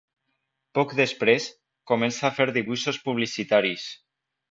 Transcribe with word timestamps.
Poc 0.77 0.95
després, 0.99 1.45
comença 1.91 2.25
a 2.29 2.31
fer 2.39 2.47
dibuixos 2.55 2.99
publicitaris. 3.07 3.85